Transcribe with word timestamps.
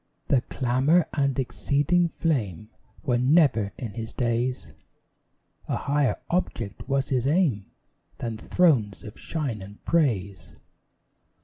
The 0.29 0.41
clamour 0.41 1.05
and 1.13 1.37
exceeding 1.37 2.07
flame 2.09 2.71
Were 3.03 3.19
never 3.19 3.71
in 3.77 3.93
his 3.93 4.13
days: 4.13 4.73
A 5.67 5.75
higher 5.77 6.15
object 6.31 6.89
was 6.89 7.09
his 7.09 7.27
aim 7.27 7.67
Than 8.17 8.35
thrones 8.35 9.03
of 9.03 9.19
shine 9.19 9.61
and 9.61 9.85
praise. 9.85 10.55